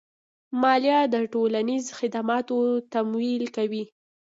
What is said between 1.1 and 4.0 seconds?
د ټولنیزو خدماتو تمویل کوي.